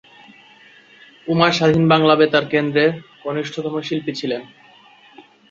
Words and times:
উমা 1.27 1.49
স্বাধীন 1.51 1.83
বাংলা 1.91 2.13
বেতার 2.15 2.45
কেন্দ্রের 2.53 2.91
কনিষ্ঠতম 3.23 3.73
শিল্পী 3.87 4.11
ছিলেন। 4.19 4.41